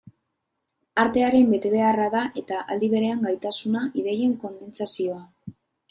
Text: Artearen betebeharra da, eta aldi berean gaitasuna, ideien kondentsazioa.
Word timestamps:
Artearen 1.03 1.51
betebeharra 1.51 2.09
da, 2.15 2.23
eta 2.43 2.63
aldi 2.77 2.91
berean 2.97 3.23
gaitasuna, 3.29 3.87
ideien 4.05 4.39
kondentsazioa. 4.47 5.25